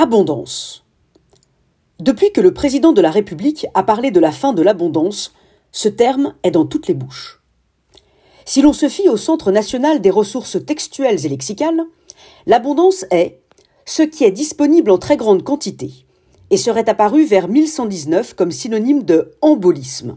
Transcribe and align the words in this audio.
Abondance. 0.00 0.84
Depuis 1.98 2.30
que 2.30 2.40
le 2.40 2.54
président 2.54 2.92
de 2.92 3.00
la 3.00 3.10
République 3.10 3.66
a 3.74 3.82
parlé 3.82 4.12
de 4.12 4.20
la 4.20 4.30
fin 4.30 4.52
de 4.52 4.62
l'abondance, 4.62 5.32
ce 5.72 5.88
terme 5.88 6.34
est 6.44 6.52
dans 6.52 6.66
toutes 6.66 6.86
les 6.86 6.94
bouches. 6.94 7.42
Si 8.44 8.62
l'on 8.62 8.72
se 8.72 8.88
fie 8.88 9.08
au 9.08 9.16
Centre 9.16 9.50
national 9.50 10.00
des 10.00 10.10
ressources 10.10 10.64
textuelles 10.64 11.26
et 11.26 11.28
lexicales, 11.28 11.82
l'abondance 12.46 13.06
est 13.10 13.40
ce 13.86 14.04
qui 14.04 14.22
est 14.22 14.30
disponible 14.30 14.92
en 14.92 14.98
très 14.98 15.16
grande 15.16 15.42
quantité 15.42 15.90
et 16.50 16.58
serait 16.58 16.88
apparu 16.88 17.24
vers 17.24 17.48
1119 17.48 18.34
comme 18.34 18.52
synonyme 18.52 19.02
de 19.02 19.32
embolisme, 19.42 20.16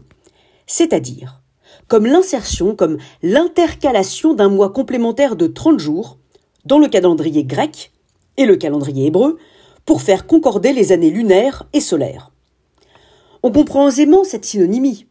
c'est-à-dire 0.68 1.42
comme 1.88 2.06
l'insertion, 2.06 2.76
comme 2.76 2.98
l'intercalation 3.20 4.32
d'un 4.32 4.48
mois 4.48 4.70
complémentaire 4.70 5.34
de 5.34 5.48
30 5.48 5.80
jours 5.80 6.18
dans 6.66 6.78
le 6.78 6.86
calendrier 6.86 7.42
grec 7.42 7.90
et 8.36 8.46
le 8.46 8.54
calendrier 8.54 9.06
hébreu 9.06 9.38
pour 9.84 10.02
faire 10.02 10.26
concorder 10.26 10.72
les 10.72 10.92
années 10.92 11.10
lunaires 11.10 11.68
et 11.72 11.80
solaires. 11.80 12.32
On 13.42 13.50
comprend 13.50 13.88
aisément 13.88 14.24
cette 14.24 14.44
synonymie. 14.44 15.06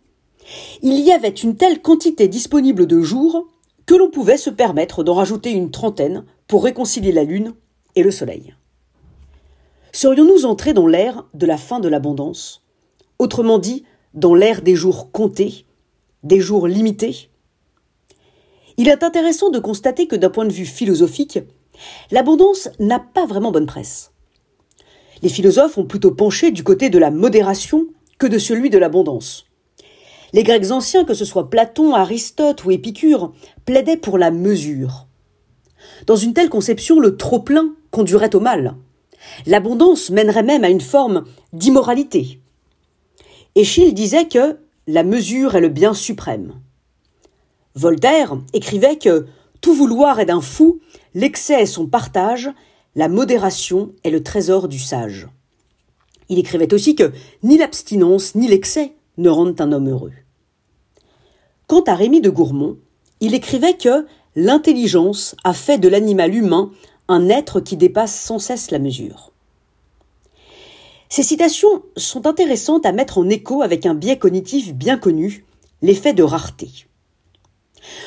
Il 0.81 0.99
y 0.99 1.12
avait 1.12 1.29
une 1.29 1.55
telle 1.55 1.81
quantité 1.81 2.27
disponible 2.27 2.88
de 2.88 3.02
jours 3.02 3.48
que 3.85 3.95
l'on 3.95 4.09
pouvait 4.09 4.38
se 4.38 4.49
permettre 4.49 5.03
d'en 5.03 5.15
rajouter 5.15 5.52
une 5.52 5.71
trentaine 5.71 6.26
pour 6.48 6.63
réconcilier 6.63 7.12
la 7.12 7.23
Lune 7.23 7.53
et 7.95 8.03
le 8.03 8.12
Soleil. 8.12 8.55
Serions-nous 9.91 10.45
entrés 10.45 10.73
dans 10.73 10.88
l'ère 10.88 11.26
de 11.34 11.45
la 11.45 11.57
fin 11.57 11.79
de 11.79 11.90
l'abondance? 11.90 12.63
Autrement 13.20 13.59
dit, 13.59 13.84
dans 14.13 14.34
l'ère 14.34 14.62
des 14.62 14.76
jours 14.76 15.12
comptés, 15.12 15.65
des 16.23 16.40
jours 16.40 16.67
limités? 16.67 17.29
Il 18.77 18.88
est 18.88 19.03
intéressant 19.03 19.49
de 19.49 19.59
constater 19.59 20.07
que 20.07 20.15
d'un 20.15 20.29
point 20.29 20.45
de 20.45 20.53
vue 20.53 20.65
philosophique, 20.65 21.40
l'abondance 22.09 22.70
n'a 22.79 22.99
pas 22.99 23.26
vraiment 23.26 23.51
bonne 23.51 23.65
presse. 23.65 24.12
Les 25.21 25.30
philosophes 25.30 25.77
ont 25.77 25.85
plutôt 25.85 26.11
penché 26.11 26.52
du 26.52 26.63
côté 26.63 26.89
de 26.89 26.98
la 26.98 27.11
modération 27.11 27.87
que 28.18 28.27
de 28.27 28.37
celui 28.37 28.70
de 28.70 28.77
l'abondance. 28.77 29.46
Les 30.34 30.43
Grecs 30.43 30.71
anciens, 30.71 31.04
que 31.04 31.13
ce 31.13 31.26
soit 31.26 31.49
Platon, 31.49 31.93
Aristote 31.93 32.63
ou 32.63 32.71
Épicure, 32.71 33.34
plaidaient 33.65 33.98
pour 33.98 34.18
la 34.18 34.31
mesure. 34.31 35.07
Dans 36.07 36.15
une 36.15 36.34
telle 36.34 36.49
conception, 36.49 36.99
le 36.99 37.18
trop-plein 37.18 37.76
conduirait 37.91 38.35
au 38.35 38.40
mal. 38.40 38.76
L'abondance 39.46 40.09
mènerait 40.09 40.43
même 40.43 40.63
à 40.63 40.70
une 40.70 40.81
forme 40.81 41.26
d'immoralité. 41.53 42.40
Échille 43.55 43.93
disait 43.93 44.27
que 44.27 44.57
la 44.87 45.03
mesure 45.03 45.55
est 45.55 45.62
le 45.62 45.70
bien 45.70 45.93
suprême. 45.93 46.53
Voltaire 47.76 48.37
écrivait 48.53 48.98
que 48.98 49.27
tout 49.59 49.74
vouloir 49.74 50.20
est 50.20 50.26
d'un 50.26 50.41
fou, 50.41 50.79
l'excès 51.13 51.62
est 51.62 51.65
son 51.65 51.85
partage, 51.85 52.49
la 52.95 53.07
modération 53.07 53.91
est 54.03 54.09
le 54.09 54.23
trésor 54.23 54.67
du 54.67 54.79
sage. 54.79 55.27
Il 56.29 56.39
écrivait 56.39 56.73
aussi 56.73 56.95
que 56.95 57.11
ni 57.43 57.57
l'abstinence 57.57 58.35
ni 58.35 58.47
l'excès 58.47 58.93
ne 59.17 59.29
rendent 59.29 59.59
un 59.59 59.71
homme 59.71 59.89
heureux. 59.89 60.13
Quant 61.67 61.84
à 61.84 61.95
Rémy 61.95 62.21
de 62.21 62.29
Gourmont, 62.29 62.77
il 63.21 63.34
écrivait 63.34 63.77
que 63.77 64.06
l'intelligence 64.35 65.35
a 65.44 65.53
fait 65.53 65.78
de 65.78 65.88
l'animal 65.88 66.34
humain 66.34 66.72
un 67.07 67.29
être 67.29 67.59
qui 67.59 67.78
dépasse 67.78 68.17
sans 68.17 68.39
cesse 68.39 68.72
la 68.72 68.79
mesure. 68.79 69.31
Ces 71.09 71.23
citations 71.23 71.84
sont 71.97 72.25
intéressantes 72.25 72.85
à 72.85 72.94
mettre 72.94 73.17
en 73.17 73.28
écho 73.29 73.62
avec 73.62 73.85
un 73.85 73.94
biais 73.94 74.17
cognitif 74.17 74.73
bien 74.73 74.97
connu, 74.97 75.45
l'effet 75.81 76.13
de 76.13 76.23
rareté. 76.23 76.69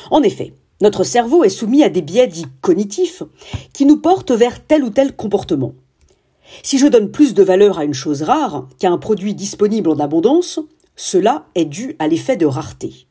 En 0.09 0.23
effet, 0.23 0.53
notre 0.81 1.03
cerveau 1.03 1.43
est 1.43 1.49
soumis 1.49 1.83
à 1.83 1.89
des 1.89 2.01
biais 2.01 2.27
dits 2.27 2.47
cognitifs 2.61 3.23
qui 3.73 3.85
nous 3.85 3.97
portent 3.97 4.31
vers 4.31 4.65
tel 4.65 4.83
ou 4.83 4.89
tel 4.89 5.15
comportement. 5.15 5.73
Si 6.63 6.77
je 6.77 6.87
donne 6.87 7.11
plus 7.11 7.33
de 7.33 7.43
valeur 7.43 7.79
à 7.79 7.85
une 7.85 7.93
chose 7.93 8.21
rare 8.21 8.67
qu'à 8.79 8.91
un 8.91 8.97
produit 8.97 9.33
disponible 9.33 9.89
en 9.89 9.99
abondance, 9.99 10.59
cela 10.95 11.47
est 11.55 11.65
dû 11.65 11.95
à 11.99 12.07
l'effet 12.07 12.37
de 12.37 12.45
rareté. 12.45 13.07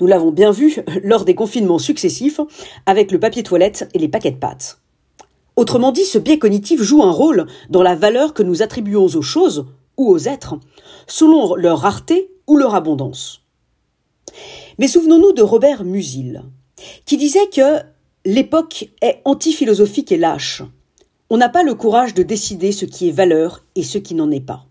Nous 0.00 0.06
l'avons 0.06 0.30
bien 0.30 0.50
vu 0.50 0.76
lors 1.02 1.24
des 1.24 1.34
confinements 1.34 1.78
successifs 1.78 2.40
avec 2.84 3.12
le 3.12 3.20
papier 3.20 3.42
toilette 3.42 3.88
et 3.94 3.98
les 3.98 4.08
paquets 4.08 4.32
de 4.32 4.36
pâtes. 4.36 4.80
Autrement 5.56 5.92
dit, 5.92 6.04
ce 6.04 6.18
biais 6.18 6.38
cognitif 6.38 6.82
joue 6.82 7.02
un 7.02 7.10
rôle 7.10 7.46
dans 7.70 7.82
la 7.82 7.94
valeur 7.94 8.34
que 8.34 8.42
nous 8.42 8.60
attribuons 8.62 9.06
aux 9.06 9.22
choses 9.22 9.66
ou 9.96 10.10
aux 10.10 10.18
êtres, 10.18 10.56
selon 11.06 11.54
leur 11.54 11.78
rareté 11.78 12.30
ou 12.46 12.56
leur 12.56 12.74
abondance. 12.74 13.45
Mais 14.78 14.88
souvenons-nous 14.88 15.32
de 15.32 15.42
Robert 15.42 15.84
Musil, 15.84 16.42
qui 17.04 17.16
disait 17.16 17.48
que 17.48 17.80
l'époque 18.24 18.90
est 19.00 19.20
antiphilosophique 19.24 20.12
et 20.12 20.18
lâche. 20.18 20.62
On 21.30 21.38
n'a 21.38 21.48
pas 21.48 21.62
le 21.62 21.74
courage 21.74 22.14
de 22.14 22.22
décider 22.22 22.72
ce 22.72 22.84
qui 22.84 23.08
est 23.08 23.12
valeur 23.12 23.64
et 23.74 23.82
ce 23.82 23.98
qui 23.98 24.14
n'en 24.14 24.30
est 24.30 24.40
pas. 24.40 24.66